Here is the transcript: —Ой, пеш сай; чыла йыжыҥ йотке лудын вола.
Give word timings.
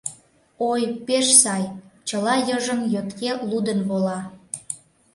—Ой, 0.71 0.81
пеш 1.05 1.27
сай; 1.41 1.63
чыла 2.07 2.35
йыжыҥ 2.47 2.79
йотке 2.93 3.31
лудын 3.49 3.79
вола. 3.89 4.19